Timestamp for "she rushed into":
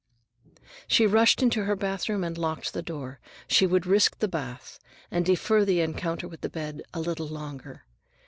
0.87-1.65